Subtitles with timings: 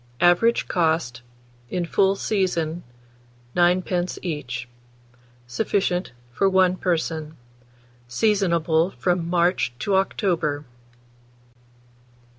[0.19, 1.21] Average cost,
[1.69, 2.81] in full season,
[3.55, 4.17] 9d.
[4.23, 4.67] each.
[5.45, 7.37] Sufficient for 1 person.
[8.07, 10.65] Seasonable from March to October.